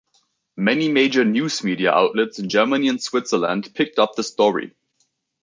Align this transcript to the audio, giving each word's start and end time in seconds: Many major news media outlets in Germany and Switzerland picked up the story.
Many 0.57 0.89
major 0.89 1.23
news 1.23 1.63
media 1.63 1.91
outlets 1.91 2.39
in 2.39 2.49
Germany 2.49 2.87
and 2.87 2.99
Switzerland 2.99 3.71
picked 3.75 3.99
up 3.99 4.15
the 4.15 4.23
story. 4.23 4.73